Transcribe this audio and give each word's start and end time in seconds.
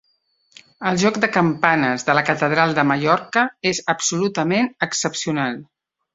El 0.91 0.95
joc 1.01 1.19
de 1.25 1.29
campanes 1.35 2.05
de 2.07 2.15
la 2.21 2.23
catedral 2.31 2.73
de 2.79 2.87
Mallorca 2.93 3.45
és 3.75 3.83
absolutament 3.95 4.73
excepcional. 4.89 5.63